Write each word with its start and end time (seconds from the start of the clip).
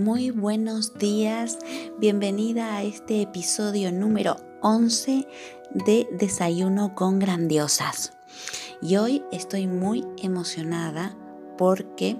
Muy 0.00 0.30
buenos 0.30 0.94
días, 0.94 1.58
bienvenida 1.98 2.74
a 2.74 2.82
este 2.84 3.20
episodio 3.20 3.92
número 3.92 4.36
11 4.62 5.28
de 5.74 6.08
Desayuno 6.10 6.94
con 6.94 7.18
Grandiosas. 7.18 8.14
Y 8.80 8.96
hoy 8.96 9.22
estoy 9.30 9.66
muy 9.66 10.06
emocionada 10.22 11.14
porque 11.58 12.16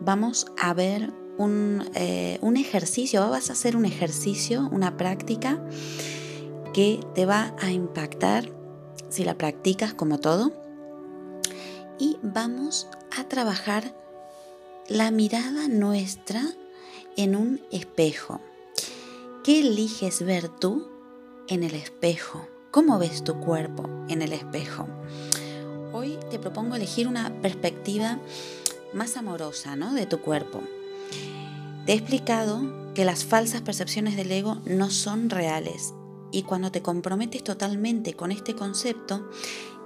vamos 0.00 0.46
a 0.60 0.74
ver 0.74 1.12
un, 1.38 1.88
eh, 1.94 2.38
un 2.40 2.56
ejercicio, 2.56 3.30
vas 3.30 3.48
a 3.48 3.52
hacer 3.52 3.76
un 3.76 3.84
ejercicio, 3.84 4.68
una 4.72 4.96
práctica 4.96 5.64
que 6.74 6.98
te 7.14 7.26
va 7.26 7.54
a 7.60 7.70
impactar 7.70 8.50
si 9.08 9.22
la 9.22 9.38
practicas 9.38 9.94
como 9.94 10.18
todo. 10.18 10.52
Y 11.96 12.16
vamos 12.24 12.88
a 13.16 13.22
trabajar 13.28 13.94
la 14.88 15.12
mirada 15.12 15.68
nuestra 15.68 16.42
en 17.16 17.36
un 17.36 17.60
espejo. 17.70 18.40
¿Qué 19.44 19.60
eliges 19.60 20.22
ver 20.24 20.48
tú 20.48 20.88
en 21.48 21.62
el 21.62 21.74
espejo? 21.74 22.46
¿Cómo 22.70 22.98
ves 22.98 23.24
tu 23.24 23.40
cuerpo 23.40 23.88
en 24.08 24.22
el 24.22 24.32
espejo? 24.32 24.86
Hoy 25.92 26.18
te 26.30 26.38
propongo 26.38 26.76
elegir 26.76 27.08
una 27.08 27.32
perspectiva 27.42 28.18
más 28.92 29.16
amorosa 29.16 29.76
¿no? 29.76 29.92
de 29.92 30.06
tu 30.06 30.20
cuerpo. 30.20 30.60
Te 31.86 31.92
he 31.92 31.96
explicado 31.96 32.92
que 32.94 33.04
las 33.04 33.24
falsas 33.24 33.62
percepciones 33.62 34.16
del 34.16 34.30
ego 34.30 34.60
no 34.64 34.90
son 34.90 35.30
reales 35.30 35.94
y 36.32 36.42
cuando 36.42 36.70
te 36.70 36.82
comprometes 36.82 37.42
totalmente 37.42 38.14
con 38.14 38.30
este 38.30 38.54
concepto, 38.54 39.28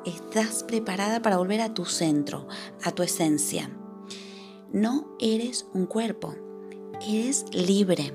estás 0.05 0.63
preparada 0.65 1.23
para 1.23 1.39
volver 1.39 1.61
a 1.61 1.73
tu 1.73 1.85
centro, 1.85 2.47
a 2.83 2.93
tu 2.93 3.03
esencia. 3.03 3.71
No 4.73 5.17
eres 5.21 5.67
un 5.73 5.87
cuerpo, 5.87 6.35
eres 7.03 7.45
libre. 7.53 8.13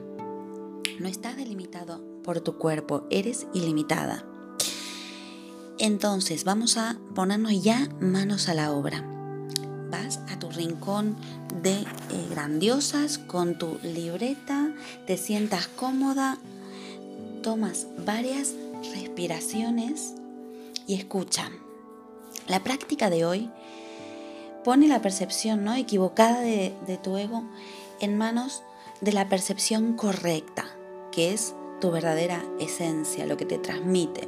No 1.00 1.08
estás 1.08 1.38
delimitado 1.38 2.02
por 2.24 2.42
tu 2.42 2.58
cuerpo, 2.58 3.06
eres 3.10 3.48
ilimitada. 3.54 4.26
Entonces 5.78 6.44
vamos 6.44 6.78
a 6.78 6.98
ponernos 7.16 7.64
ya 7.64 7.90
manos 8.00 8.50
a 8.50 8.54
la 8.54 8.72
obra. 8.72 9.04
Vas 9.90 10.20
a 10.30 10.38
tu 10.38 10.50
rincón 10.50 11.16
de 11.62 11.74
eh, 11.74 11.86
grandiosas 12.30 13.18
con 13.18 13.58
tu 13.58 13.80
libreta, 13.82 14.74
te 15.08 15.18
sientas 15.18 15.68
cómoda, 15.68 16.38
tomas 17.42 17.88
varias 18.06 18.54
respiraciones 18.94 20.14
y 20.86 20.96
escucha. 20.96 21.50
La 22.48 22.64
práctica 22.64 23.10
de 23.10 23.26
hoy 23.26 23.50
pone 24.64 24.88
la 24.88 25.02
percepción 25.02 25.64
¿no? 25.64 25.76
equivocada 25.76 26.42
de, 26.42 26.74
de 26.86 26.98
tu 26.98 27.18
ego 27.18 27.44
en 28.02 28.18
manos 28.18 28.64
de 29.02 29.14
la 29.14 29.30
percepción 29.30 29.94
correcta, 29.96 30.66
que 31.12 31.34
es 31.34 31.56
tu 31.80 31.92
verdadera 31.92 32.44
esencia, 32.60 33.26
lo 33.26 33.38
que 33.38 33.46
te 33.46 33.58
transmite. 33.58 34.28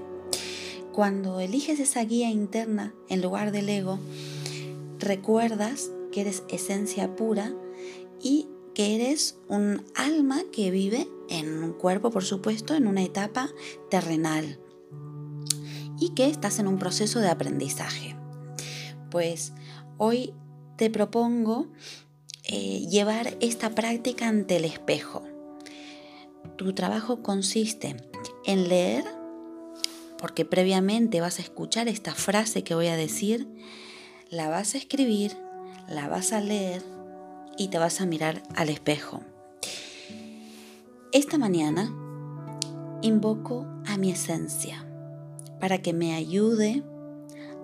Cuando 0.92 1.40
eliges 1.40 1.80
esa 1.80 2.04
guía 2.04 2.30
interna 2.30 2.94
en 3.10 3.22
lugar 3.22 3.52
del 3.52 3.70
ego, 3.70 4.00
recuerdas 5.00 5.92
que 6.12 6.22
eres 6.22 6.44
esencia 6.50 7.16
pura 7.16 7.54
y 8.22 8.48
que 8.74 8.96
eres 8.96 9.38
un 9.48 9.86
alma 9.96 10.42
que 10.52 10.72
vive 10.72 11.08
en 11.30 11.64
un 11.64 11.74
cuerpo, 11.74 12.12
por 12.12 12.24
supuesto, 12.24 12.76
en 12.76 12.88
una 12.88 13.04
etapa 13.04 13.50
terrenal 13.90 14.60
y 16.00 16.10
que 16.10 16.28
estás 16.28 16.60
en 16.60 16.68
un 16.68 16.78
proceso 16.78 17.20
de 17.20 17.30
aprendizaje. 17.30 18.16
Pues 19.10 19.54
hoy 19.98 20.34
te 20.78 20.90
propongo 20.90 21.68
eh, 22.54 22.86
llevar 22.90 23.38
esta 23.40 23.70
práctica 23.70 24.28
ante 24.28 24.58
el 24.58 24.66
espejo. 24.66 25.24
Tu 26.58 26.74
trabajo 26.74 27.24
consiste 27.24 27.96
en 28.46 28.68
leer, 28.68 29.06
porque 30.18 30.44
previamente 30.44 31.22
vas 31.22 31.40
a 31.40 31.44
escuchar 31.44 31.88
esta 31.88 32.14
frase 32.14 32.66
que 32.66 32.76
voy 32.76 32.88
a 32.88 32.98
decir, 32.98 33.48
la 34.30 34.50
vas 34.50 34.76
a 34.76 34.80
escribir, 34.80 35.38
la 35.88 36.10
vas 36.10 36.34
a 36.34 36.42
leer 36.42 36.84
y 37.58 37.70
te 37.70 37.78
vas 37.78 38.02
a 38.02 38.06
mirar 38.06 38.44
al 38.54 38.68
espejo. 38.68 39.22
Esta 41.14 41.38
mañana 41.38 41.90
invoco 43.02 43.66
a 43.86 43.96
mi 43.96 44.12
esencia 44.12 44.86
para 45.62 45.78
que 45.78 45.94
me 45.94 46.16
ayude 46.16 46.84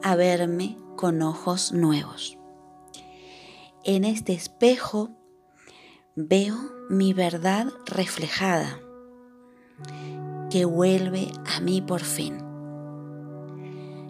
a 0.02 0.16
verme 0.16 0.78
con 0.96 1.22
ojos 1.22 1.74
nuevos. 1.74 2.37
En 3.83 4.03
este 4.03 4.33
espejo 4.33 5.12
veo 6.15 6.57
mi 6.89 7.13
verdad 7.13 7.68
reflejada, 7.85 8.79
que 10.50 10.65
vuelve 10.65 11.27
a 11.45 11.59
mí 11.59 11.81
por 11.81 12.01
fin. 12.01 12.38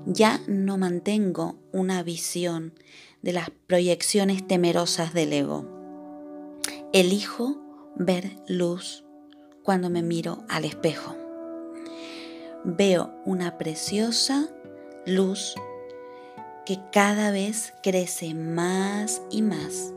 Ya 0.06 0.40
no 0.48 0.78
mantengo 0.78 1.60
una 1.74 2.02
visión 2.02 2.74
de 3.22 3.34
las 3.34 3.50
proyecciones 3.50 4.48
temerosas 4.48 5.14
del 5.14 5.34
ego. 5.34 5.66
Elijo 6.94 7.62
ver 7.98 8.38
luz 8.48 9.04
cuando 9.64 9.90
me 9.90 10.02
miro 10.02 10.46
al 10.48 10.64
espejo. 10.64 11.16
Veo 12.64 13.14
una 13.26 13.58
preciosa 13.58 14.48
luz 15.06 15.56
que 16.68 16.82
cada 16.92 17.32
vez 17.32 17.74
crece 17.82 18.34
más 18.34 19.22
y 19.32 19.42
más 19.42 19.94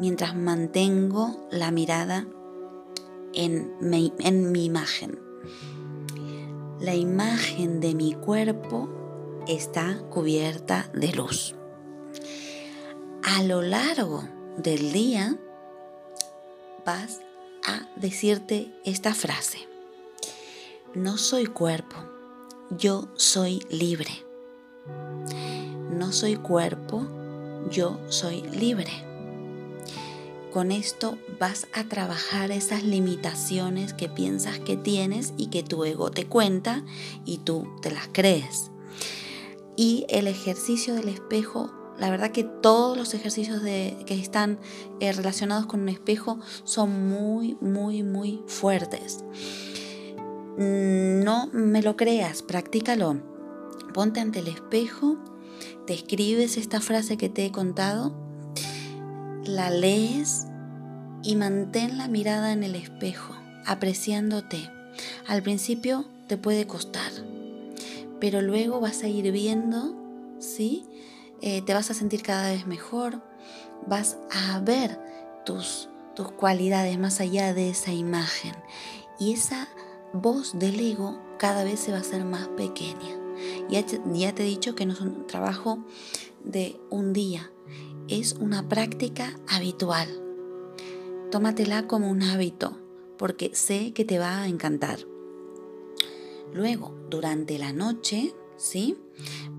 mientras 0.00 0.34
mantengo 0.34 1.46
la 1.48 1.70
mirada 1.70 2.26
en 3.34 3.76
mi, 3.80 4.12
en 4.18 4.50
mi 4.50 4.64
imagen. 4.64 5.20
La 6.80 6.96
imagen 6.96 7.78
de 7.78 7.94
mi 7.94 8.14
cuerpo 8.14 8.88
está 9.46 10.00
cubierta 10.10 10.90
de 10.92 11.12
luz. 11.12 11.54
A 13.22 13.44
lo 13.44 13.62
largo 13.62 14.24
del 14.56 14.90
día 14.90 15.38
vas 16.84 17.20
a 17.64 17.88
decirte 17.94 18.74
esta 18.84 19.14
frase. 19.14 19.68
No 20.96 21.16
soy 21.16 21.46
cuerpo, 21.46 21.94
yo 22.70 23.06
soy 23.14 23.60
libre. 23.70 24.27
No 25.98 26.12
soy 26.12 26.36
cuerpo, 26.36 27.08
yo 27.72 27.98
soy 28.08 28.42
libre. 28.42 28.92
Con 30.52 30.70
esto 30.70 31.18
vas 31.40 31.66
a 31.74 31.88
trabajar 31.88 32.52
esas 32.52 32.84
limitaciones 32.84 33.94
que 33.94 34.08
piensas 34.08 34.60
que 34.60 34.76
tienes 34.76 35.34
y 35.36 35.48
que 35.48 35.64
tu 35.64 35.84
ego 35.84 36.12
te 36.12 36.24
cuenta 36.24 36.84
y 37.24 37.38
tú 37.38 37.66
te 37.82 37.90
las 37.90 38.08
crees. 38.12 38.70
Y 39.74 40.06
el 40.08 40.28
ejercicio 40.28 40.94
del 40.94 41.08
espejo, 41.08 41.72
la 41.98 42.10
verdad 42.10 42.30
que 42.30 42.44
todos 42.44 42.96
los 42.96 43.12
ejercicios 43.14 43.60
de, 43.64 43.96
que 44.06 44.14
están 44.14 44.60
eh, 45.00 45.10
relacionados 45.10 45.66
con 45.66 45.80
un 45.80 45.88
espejo 45.88 46.38
son 46.62 47.08
muy, 47.08 47.56
muy, 47.60 48.04
muy 48.04 48.40
fuertes. 48.46 49.24
No 50.56 51.48
me 51.52 51.82
lo 51.82 51.96
creas, 51.96 52.42
practícalo. 52.42 53.20
Ponte 53.92 54.20
ante 54.20 54.38
el 54.38 54.46
espejo, 54.46 55.18
te 55.86 55.94
escribes 55.94 56.56
esta 56.56 56.80
frase 56.80 57.16
que 57.16 57.28
te 57.28 57.46
he 57.46 57.52
contado, 57.52 58.14
la 59.44 59.70
lees 59.70 60.46
y 61.22 61.36
mantén 61.36 61.98
la 61.98 62.08
mirada 62.08 62.52
en 62.52 62.62
el 62.62 62.74
espejo, 62.74 63.34
apreciándote. 63.66 64.70
Al 65.26 65.42
principio 65.42 66.06
te 66.26 66.36
puede 66.36 66.66
costar, 66.66 67.10
pero 68.20 68.42
luego 68.42 68.80
vas 68.80 69.02
a 69.02 69.08
ir 69.08 69.30
viendo, 69.32 69.94
¿sí? 70.38 70.84
Eh, 71.40 71.62
te 71.62 71.74
vas 71.74 71.90
a 71.90 71.94
sentir 71.94 72.22
cada 72.22 72.50
vez 72.50 72.66
mejor, 72.66 73.22
vas 73.86 74.18
a 74.30 74.58
ver 74.60 74.98
tus, 75.44 75.88
tus 76.14 76.30
cualidades 76.32 76.98
más 76.98 77.20
allá 77.20 77.54
de 77.54 77.70
esa 77.70 77.92
imagen. 77.92 78.54
Y 79.18 79.32
esa 79.32 79.68
voz 80.12 80.58
del 80.58 80.80
ego 80.80 81.18
cada 81.38 81.64
vez 81.64 81.80
se 81.80 81.92
va 81.92 81.98
a 81.98 82.00
hacer 82.02 82.24
más 82.24 82.48
pequeña. 82.48 83.27
Ya 83.68 83.84
ya 84.12 84.34
te 84.34 84.42
he 84.42 84.46
dicho 84.46 84.74
que 84.74 84.86
no 84.86 84.92
es 84.92 85.00
un 85.00 85.26
trabajo 85.26 85.84
de 86.44 86.80
un 86.90 87.12
día, 87.12 87.50
es 88.08 88.34
una 88.34 88.68
práctica 88.68 89.38
habitual. 89.48 90.08
Tómatela 91.30 91.86
como 91.86 92.10
un 92.10 92.22
hábito, 92.22 92.78
porque 93.18 93.50
sé 93.54 93.92
que 93.92 94.04
te 94.04 94.18
va 94.18 94.42
a 94.42 94.48
encantar. 94.48 95.00
Luego, 96.54 96.94
durante 97.10 97.58
la 97.58 97.72
noche, 97.72 98.34
¿sí? 98.56 98.96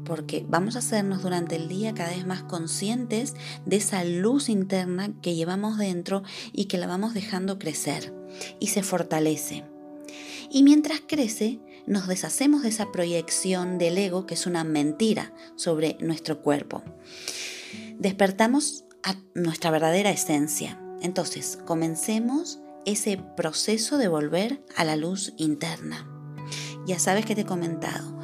Porque 0.04 0.46
vamos 0.48 0.76
a 0.76 0.80
hacernos 0.80 1.22
durante 1.22 1.56
el 1.56 1.68
día 1.68 1.94
cada 1.94 2.10
vez 2.10 2.26
más 2.26 2.44
conscientes 2.44 3.36
de 3.66 3.76
esa 3.76 4.04
luz 4.04 4.50
interna 4.50 5.14
que 5.22 5.36
llevamos 5.36 5.78
dentro 5.78 6.24
y 6.52 6.66
que 6.66 6.78
la 6.78 6.88
vamos 6.88 7.14
dejando 7.14 7.60
crecer 7.60 8.14
y 8.60 8.68
se 8.68 8.82
fortalece. 8.82 9.66
Y 10.52 10.64
mientras 10.64 11.02
crece, 11.06 11.60
nos 11.86 12.08
deshacemos 12.08 12.64
de 12.64 12.70
esa 12.70 12.92
proyección 12.92 13.78
del 13.78 13.98
ego 13.98 14.26
que 14.26 14.34
es 14.34 14.46
una 14.46 14.64
mentira 14.64 15.34
sobre 15.56 15.98
nuestro 16.02 16.42
cuerpo. 16.42 16.84
Despertamos 17.98 18.86
a 19.04 19.16
nuestra 19.36 19.72
verdadera 19.72 20.10
esencia. 20.10 20.80
Entonces, 21.02 21.58
comencemos 21.66 22.60
ese 22.86 23.18
proceso 23.38 23.98
de 23.98 24.08
volver 24.08 24.64
a 24.76 24.84
la 24.84 24.96
luz 24.96 25.34
interna. 25.38 26.08
Ya 26.86 27.00
sabes 27.00 27.26
que 27.26 27.36
te 27.36 27.42
he 27.42 27.46
comentado 27.46 28.18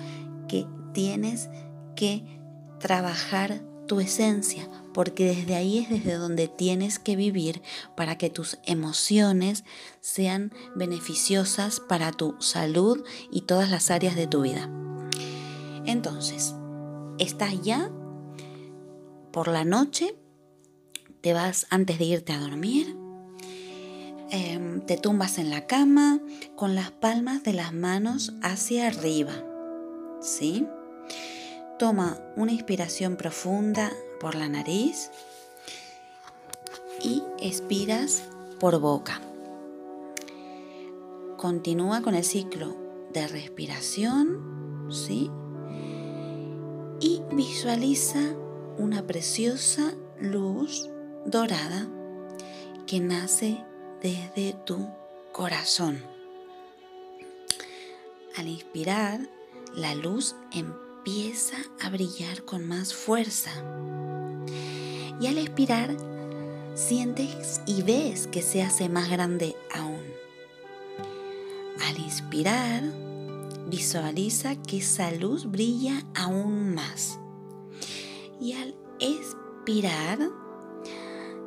que 0.47 0.65
tienes 0.93 1.49
que 1.95 2.39
trabajar 2.79 3.61
tu 3.87 3.99
esencia, 3.99 4.67
porque 4.93 5.25
desde 5.25 5.55
ahí 5.55 5.79
es 5.79 5.89
desde 5.89 6.13
donde 6.13 6.47
tienes 6.47 6.99
que 6.99 7.15
vivir 7.15 7.61
para 7.95 8.17
que 8.17 8.29
tus 8.29 8.57
emociones 8.65 9.63
sean 10.01 10.53
beneficiosas 10.75 11.79
para 11.79 12.11
tu 12.11 12.35
salud 12.39 13.03
y 13.31 13.41
todas 13.41 13.69
las 13.69 13.91
áreas 13.91 14.15
de 14.15 14.27
tu 14.27 14.41
vida. 14.41 14.69
Entonces, 15.85 16.55
estás 17.19 17.61
ya 17.61 17.91
por 19.31 19.47
la 19.47 19.65
noche, 19.65 20.15
te 21.21 21.33
vas 21.33 21.67
antes 21.69 21.99
de 21.99 22.05
irte 22.05 22.33
a 22.33 22.39
dormir, 22.39 22.95
em, 24.31 24.81
te 24.81 24.97
tumbas 24.97 25.37
en 25.37 25.49
la 25.49 25.67
cama 25.67 26.19
con 26.55 26.73
las 26.73 26.91
palmas 26.91 27.43
de 27.43 27.53
las 27.53 27.73
manos 27.73 28.33
hacia 28.41 28.87
arriba, 28.87 29.33
¿sí? 30.21 30.65
Toma 31.77 32.17
una 32.37 32.53
inspiración 32.53 33.17
profunda 33.17 33.91
por 34.21 34.35
la 34.35 34.47
nariz 34.47 35.11
y 37.03 37.21
expiras 37.37 38.23
por 38.61 38.79
boca. 38.79 39.19
Continúa 41.35 42.01
con 42.01 42.15
el 42.15 42.23
ciclo 42.23 42.77
de 43.11 43.27
respiración, 43.27 44.87
¿sí? 44.89 45.29
Y 47.01 47.21
visualiza 47.33 48.21
una 48.77 49.05
preciosa 49.05 49.95
luz 50.17 50.89
dorada 51.25 51.89
que 52.87 53.01
nace 53.01 53.65
desde 54.01 54.53
tu 54.65 54.87
corazón. 55.33 56.01
Al 58.37 58.47
inspirar, 58.47 59.19
la 59.75 59.93
luz 59.93 60.37
empieza 60.53 60.84
empieza 61.05 61.57
a 61.81 61.91
brillar 61.91 62.45
con 62.45 62.67
más 62.67 62.95
fuerza. 62.95 63.51
Y 65.21 65.27
al 65.27 65.37
expirar, 65.37 65.95
sientes 66.73 67.61
y 67.67 67.83
ves 67.83 68.25
que 68.25 68.41
se 68.41 68.63
hace 68.63 68.89
más 68.89 69.11
grande 69.11 69.55
aún. 69.71 70.01
Al 71.87 71.99
inspirar, 71.99 72.81
visualiza 73.69 74.55
que 74.55 74.77
esa 74.77 75.11
luz 75.11 75.45
brilla 75.45 76.03
aún 76.15 76.73
más. 76.73 77.19
Y 78.41 78.53
al 78.53 78.73
expirar, 78.99 80.17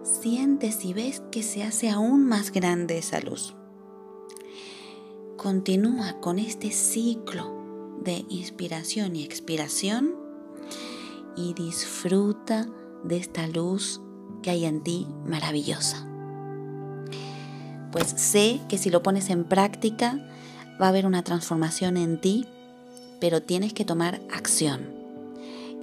sientes 0.04 0.84
y 0.84 0.92
ves 0.92 1.20
que 1.32 1.42
se 1.42 1.64
hace 1.64 1.90
aún 1.90 2.28
más 2.28 2.52
grande 2.52 2.98
esa 2.98 3.18
luz. 3.18 3.56
Continúa 5.36 6.20
con 6.20 6.38
este 6.38 6.70
ciclo 6.70 7.57
de 8.02 8.24
inspiración 8.28 9.16
y 9.16 9.24
expiración 9.24 10.14
y 11.36 11.54
disfruta 11.54 12.66
de 13.04 13.16
esta 13.16 13.46
luz 13.46 14.00
que 14.42 14.50
hay 14.50 14.64
en 14.64 14.82
ti 14.82 15.06
maravillosa. 15.24 16.06
Pues 17.92 18.08
sé 18.08 18.60
que 18.68 18.78
si 18.78 18.90
lo 18.90 19.02
pones 19.02 19.30
en 19.30 19.44
práctica 19.44 20.18
va 20.80 20.86
a 20.86 20.88
haber 20.90 21.06
una 21.06 21.22
transformación 21.22 21.96
en 21.96 22.20
ti, 22.20 22.46
pero 23.20 23.42
tienes 23.42 23.72
que 23.72 23.84
tomar 23.84 24.20
acción. 24.30 24.94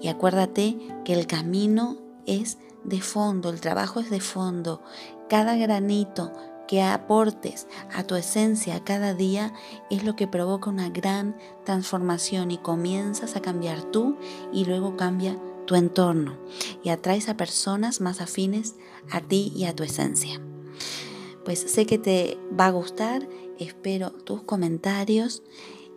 Y 0.02 0.08
acuérdate 0.08 0.78
que 1.04 1.14
el 1.14 1.26
camino 1.28 1.98
es 2.26 2.58
de 2.84 3.02
fondo, 3.02 3.50
el 3.50 3.62
trabajo 3.62 4.00
es 4.00 4.10
de 4.10 4.20
fondo. 4.20 4.82
Cada 5.30 5.56
granito 5.56 6.32
que 6.68 6.82
aportes 6.82 7.68
a 7.94 8.04
tu 8.04 8.16
esencia 8.16 8.84
cada 8.84 9.14
día 9.14 9.54
es 9.90 10.04
lo 10.04 10.16
que 10.16 10.28
provoca 10.28 10.70
una 10.70 10.90
gran 10.90 11.38
transformación 11.64 12.52
y 12.52 12.58
comienzas 12.58 13.36
a 13.36 13.42
cambiar 13.42 13.84
tú 13.84 14.18
y 14.52 14.66
luego 14.66 14.98
cambia 14.98 15.40
tu 15.66 15.76
entorno 15.76 16.38
y 16.84 16.90
atraes 16.90 17.30
a 17.30 17.38
personas 17.38 18.02
más 18.02 18.22
afines 18.22 18.76
a 19.12 19.22
ti 19.22 19.52
y 19.56 19.66
a 19.66 19.76
tu 19.76 19.84
esencia. 19.84 20.42
Pues 21.44 21.60
sé 21.60 21.86
que 21.86 21.98
te 21.98 22.38
va 22.58 22.68
a 22.68 22.72
gustar, 22.72 23.28
espero 23.60 24.12
tus 24.12 24.44
comentarios 24.44 25.44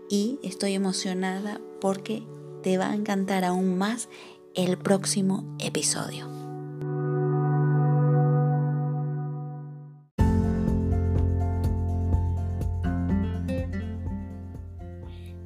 y 0.09 0.39
estoy 0.43 0.75
emocionada 0.75 1.61
porque 1.81 2.23
te 2.63 2.77
va 2.77 2.91
a 2.91 2.95
encantar 2.95 3.45
aún 3.45 3.79
más 3.79 4.09
el 4.55 4.79
próximo 4.79 5.45
episodio. 5.59 6.38